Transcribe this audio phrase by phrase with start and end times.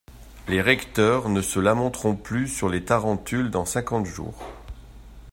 [0.47, 4.41] Les recteurs ne se lamenteront plus sur les tarentules dans cinquante jours.